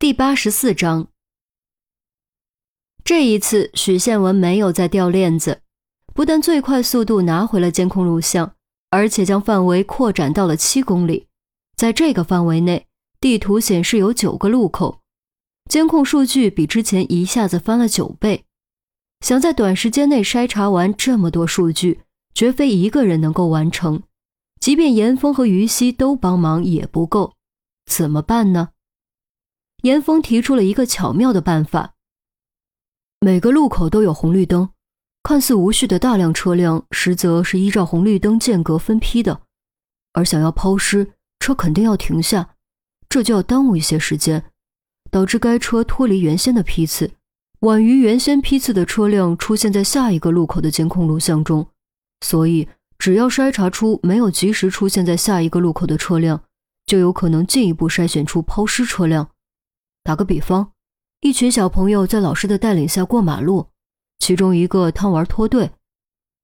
[0.00, 1.08] 第八十四章，
[3.02, 5.62] 这一次许宪文没有再掉链子，
[6.14, 8.54] 不但最快速度拿回了监控录像，
[8.90, 11.26] 而且将范围扩展到了七公里。
[11.76, 12.86] 在这个范围内，
[13.18, 15.00] 地图显示有九个路口，
[15.68, 18.44] 监控数据比之前一下子翻了九倍。
[19.20, 22.02] 想在短时间内筛查完这么多数据，
[22.32, 24.04] 绝非一个人能够完成。
[24.60, 27.34] 即便严峰和于西都帮忙也不够，
[27.86, 28.68] 怎么办呢？
[29.82, 31.94] 严峰提出了一个巧妙的办法：
[33.20, 34.70] 每个路口都有红绿灯，
[35.22, 39.42] 看似无序的大量车辆，实则是依照红绿灯间隔分批的。
[40.12, 42.56] 而想要抛尸，车肯定要停下，
[43.08, 44.44] 这就要耽误一些时间，
[45.10, 47.12] 导致该车脱离原先的批次，
[47.60, 51.66] 晚于原先批次的车辆出现在下一个路口的监控录像中。
[52.24, 52.68] 所以。
[53.00, 56.42] 只要筛查出没有及时出现在下一个路口的车辆，
[56.84, 59.30] 就有可能进一步筛选出抛尸车辆。
[60.08, 60.72] 打个比方，
[61.20, 63.66] 一群小朋友在老师的带领下过马路，
[64.18, 65.70] 其中一个贪玩脱队，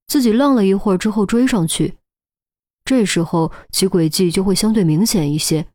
[0.06, 1.97] 自己浪了一会儿之后追上去，
[2.84, 5.67] 这时候其轨迹就会相对明显一些。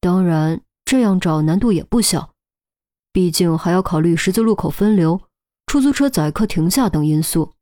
[0.00, 2.32] 当然，这样找难度也不小，
[3.12, 5.20] 毕竟还要考虑十字路口分流、
[5.66, 7.52] 出租车载客停下等因素。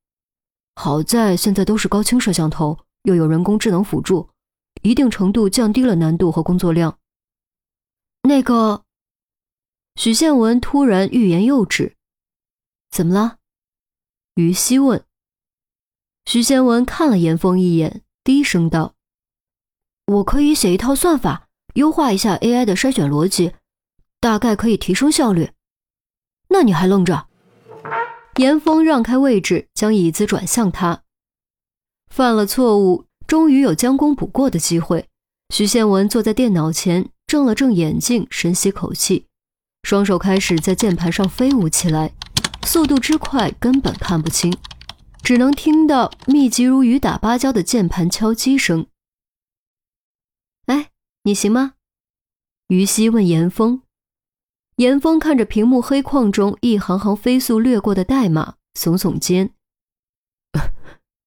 [0.77, 4.31] 好在现在都是高清摄像头，又有人工智能辅助，
[4.83, 6.97] 一定程度降低了难度和工作量。
[8.23, 8.85] 那个，
[9.99, 11.97] 许宪文突然欲言又止，
[12.89, 13.39] 怎么了？
[14.37, 15.05] 于西问。
[16.25, 18.95] 许宪文看了严峰一眼，低声道
[20.07, 23.55] ：“我可以写一套算法，优化一下 AI 的筛选逻辑，
[24.21, 25.51] 大概可以提升效率。
[26.51, 27.27] 那你还愣着？”
[28.39, 31.03] 严峰让开位置，将椅子转向他。
[32.07, 35.09] 犯了错误，终于有将功补过的机会。
[35.53, 39.27] 徐宪文坐在电脑前，正了正眼睛，深吸口气，
[39.83, 42.13] 双手开始在键盘上飞舞起来，
[42.63, 44.55] 速度之快，根本看不清，
[45.23, 48.87] 只能听到密集如雨打芭蕉的键盘敲击声。
[50.67, 50.91] 哎，
[51.23, 51.75] 你行吗？
[52.67, 53.83] 于西问严峰。
[54.77, 59.55] 严峰看着屏幕黑框中一行行飞速掠过的代码，耸耸肩：“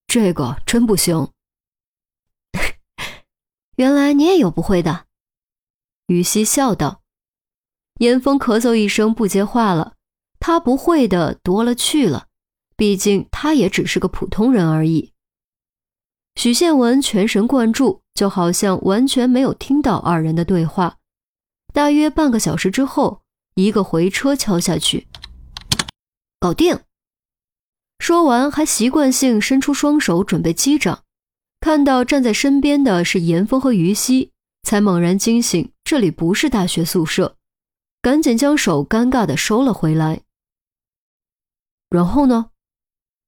[0.08, 1.32] 这个真不行。
[3.76, 5.08] 原来你也有不会的。”
[6.08, 7.01] 于西笑道。
[8.02, 9.94] 严峰咳嗽一声，不接话了。
[10.40, 12.26] 他不会的多了去了，
[12.76, 15.12] 毕竟他也只是个普通人而已。
[16.36, 20.98] 许宪文全神贯注，就好像完全没有听到二人的对话。
[21.72, 23.22] 大约半个小时之后。
[23.56, 25.08] 一个回车敲下去，
[26.40, 26.80] 搞定。
[28.00, 31.04] 说完，还习惯性伸出双手准备击掌。
[31.60, 34.32] 看到站在身边的是严峰和于西，
[34.64, 37.36] 才猛然惊醒，这里不是大学宿舍，
[38.02, 40.22] 赶紧将手尴尬的收了回来。
[41.90, 42.52] 然后呢？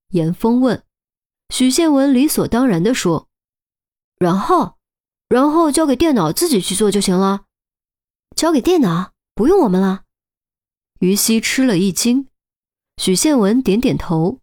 [0.09, 0.83] 严峰问。
[1.49, 3.27] 许宪文理所当然的说
[4.17, 4.77] ：“然后，
[5.29, 7.45] 然后交给电脑自己去做就行了。
[8.35, 10.03] 交给电脑，不用我们了。”
[10.99, 12.27] 于西吃了一惊，
[12.97, 14.39] 许宪文点点头：“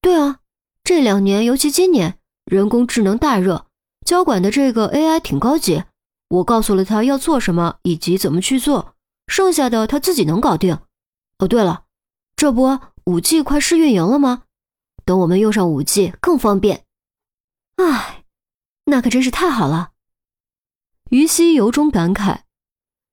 [0.00, 0.40] 对啊，
[0.84, 3.66] 这两年，尤其今年，人工智能大热，
[4.06, 5.84] 交管的这个 AI 挺高级。
[6.28, 8.94] 我告诉了他要做什么以及怎么去做，
[9.30, 10.76] 剩下的他自己能搞定。
[11.38, 11.84] 哦，对了，
[12.34, 14.42] 这不五 G 快试运营了吗？
[15.04, 16.84] 等我们用上五 G 更方便。
[17.76, 18.24] 哎，
[18.86, 19.92] 那可真是太好了。”
[21.10, 22.40] 于西由衷感慨：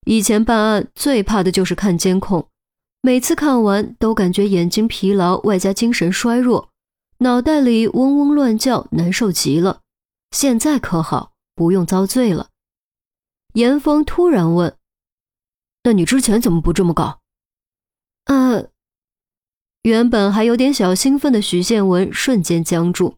[0.05, 2.49] 以前办案最怕的就是看监控。
[3.01, 6.69] 每次看完都感觉眼睛疲劳，外加精神衰弱，
[7.19, 9.81] 脑袋里嗡嗡乱叫，难受极了。
[10.31, 12.49] 现在可好，不用遭罪了。
[13.53, 14.75] 严峰突然问
[15.83, 17.21] ：“那你之前怎么不这么搞？”
[18.25, 18.69] 呃，
[19.83, 23.17] 原本还有点小兴奋的许宪文瞬间僵住，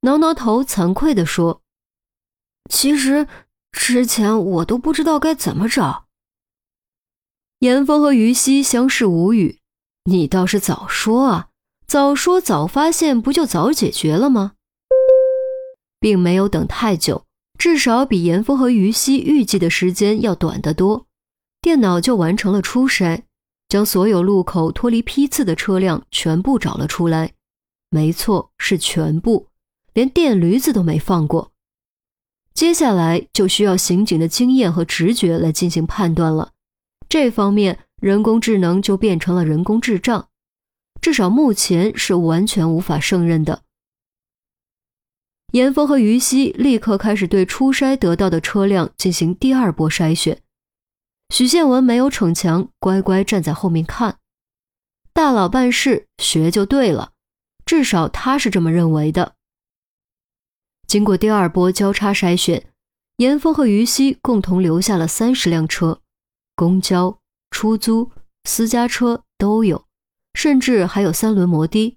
[0.00, 1.62] 挠挠头，惭愧地说
[2.68, 3.28] ：“其实
[3.70, 6.06] 之前我都不知道该怎么找。”
[7.60, 9.60] 严峰和于西相视无语。
[10.06, 11.48] 你倒是早说啊！
[11.86, 14.54] 早说早发现，不就早解决了吗？
[16.00, 17.24] 并没有等太久，
[17.56, 21.06] 至少比严峰和于西预计的时间要短得多。
[21.62, 23.22] 电脑就完成了初筛，
[23.68, 27.34] 将所有路口脱离批次的车辆全部找了出来。
[27.88, 29.46] 没错，是全部，
[29.92, 31.52] 连电驴子都没放过。
[32.52, 36.50] 接下来就需要刑警的经验和直觉来进行判断了。
[37.08, 40.28] 这方面，人工智能就变成了人工智障，
[41.00, 43.62] 至少目前是完全无法胜任的。
[45.52, 50.41] 严峰和于西立刻开始对初筛得到的车辆进行第二波筛选。
[51.32, 54.18] 许建文没有逞强，乖乖站在后面看。
[55.14, 57.12] 大佬办事学就对了，
[57.64, 59.34] 至少他是这么认为的。
[60.86, 62.68] 经过第二波交叉筛选，
[63.16, 66.02] 严峰和于西共同留下了三十辆车，
[66.54, 67.18] 公交、
[67.50, 68.12] 出租、
[68.44, 69.86] 私家车都有，
[70.34, 71.96] 甚至还有三轮摩的。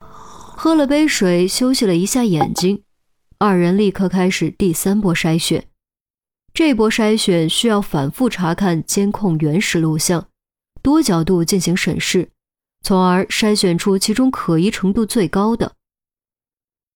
[0.00, 2.82] 喝了杯水，休息了一下眼睛，
[3.38, 5.68] 二人立刻开始第三波筛选。
[6.54, 10.28] 这波筛选需要反复查看监控原始录像，
[10.80, 12.30] 多角度进行审视，
[12.80, 15.72] 从而筛选出其中可疑程度最高的。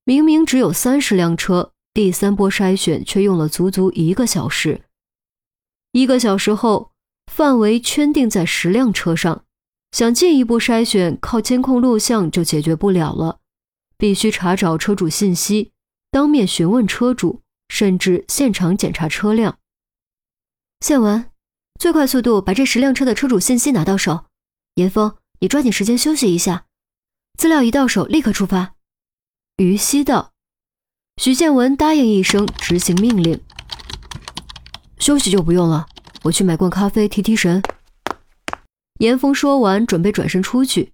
[0.04, 4.82] 明明只有三十辆车，第三波筛选却用了足足一个小时。
[5.90, 6.92] 一个小时后，
[7.26, 9.44] 范围圈定在十辆车上，
[9.90, 13.40] 想进一步筛选，靠监控录像就解决不了了。
[13.96, 15.72] 必须查找车主信息，
[16.12, 17.42] 当面询问车主，
[17.78, 19.56] 甚至现场检查车辆。
[20.80, 21.30] 谢文，
[21.78, 24.24] 最快速度把这十辆车的车主信息拿到手。
[24.74, 26.66] 严峰，你抓紧时间休息一下，
[27.38, 28.74] 资料一到手立刻出发。
[29.58, 30.32] 于西道。
[31.22, 33.40] 许建文答应一声，执行命令。
[34.98, 35.86] 休息就不用了，
[36.24, 37.62] 我去买罐咖啡提提神。
[38.98, 40.92] 严峰说完，准备转身出去。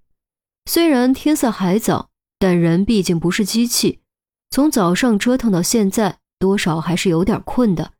[0.70, 2.10] 虽然天色还早。
[2.38, 4.00] 但人毕竟不是机器，
[4.50, 7.92] 从早上折腾到现在，多少还是有点困的。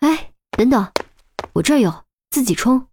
[0.00, 0.92] 哎，等等，
[1.54, 2.86] 我这儿有，自己冲。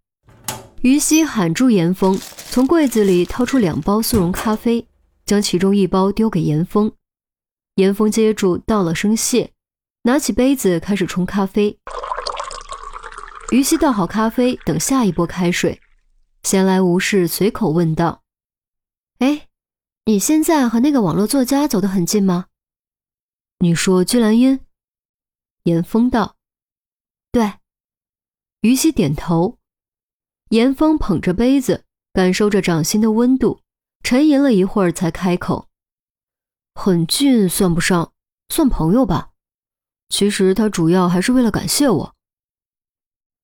[0.82, 2.20] 于西喊住严峰，
[2.50, 4.88] 从柜子里掏出两包速溶咖啡，
[5.26, 6.92] 将其中一包丢给严峰。
[7.76, 9.52] 严峰接住，道了声谢，
[10.04, 11.78] 拿起杯子开始冲咖啡。
[13.52, 15.82] 于西倒好咖啡，等下一波开水，
[16.44, 18.22] 闲来无事，随口问道
[19.20, 19.48] ：“哎。”
[20.06, 22.48] 你现在和那个网络作家走得很近吗？
[23.62, 24.66] 你说居兰音？
[25.66, 26.36] 严峰道
[27.32, 27.60] ：“对。”
[28.62, 29.60] 于西点头。
[30.50, 33.62] 严峰捧着杯子，感受着掌心的温度，
[34.02, 35.70] 沉吟了一会儿，才开口
[36.74, 38.14] ：“很近算不上，
[38.50, 39.32] 算朋友吧。
[40.10, 42.16] 其实他主要还是为了感谢我。”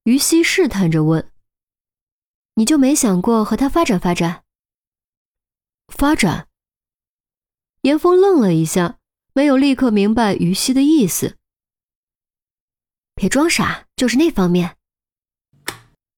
[0.06, 1.32] 于西试探着问
[2.56, 4.44] ：“你就没想过和他发展发展？”
[5.94, 6.50] 发展。
[7.82, 8.98] 严峰愣了一下，
[9.38, 11.38] 没有立刻明白于西的意思。
[13.14, 14.76] 别装傻，就是那方面。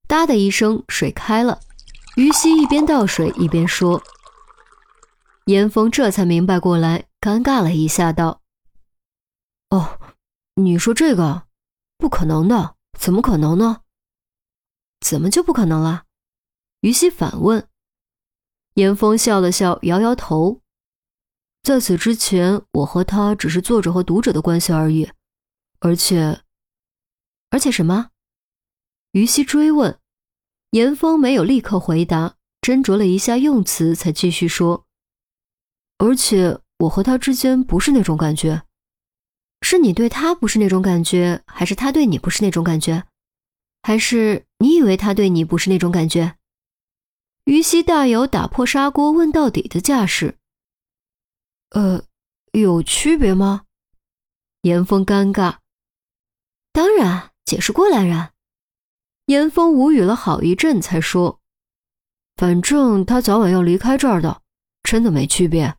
[0.07, 1.59] 哒的一声，水开了。
[2.15, 4.01] 于西一边倒水一边说。
[5.47, 8.39] 严峰这才明白过来，尴尬了一下，道
[9.71, 9.99] ：“哦，
[10.55, 11.45] 你说这个，
[11.97, 13.81] 不可能的，怎么可能呢？
[15.01, 16.05] 怎么就不可能了？”
[16.79, 17.67] 于西反问。
[18.75, 20.61] 严峰笑了笑，摇摇头。
[21.69, 25.07] 在此之前，我和他只是作者和读者的关系而已，
[25.77, 26.41] 而且，
[27.51, 28.09] 而且什么？
[29.11, 29.99] 于西追问，
[30.71, 34.87] 严峰没有立刻回答，斟酌了一下用词，才继续说
[35.99, 38.63] ：“而且我和他之间不是那种感觉，
[39.61, 43.03] 是你对他不是那种感觉，还是他对你不是那种感觉，
[43.83, 46.35] 还是你以为他对你不是那种感觉？”
[47.45, 50.38] 于西大有打破砂锅问到底的架势。
[51.69, 52.03] 呃，
[52.51, 53.63] 有区别吗？
[54.63, 55.57] 严峰尴尬。
[56.71, 58.29] 当然，解释过来人。
[59.25, 61.39] 严峰无语了好一阵，才说
[62.35, 64.41] ：“反正他早晚要离开这儿的，
[64.83, 65.75] 真的没区别。”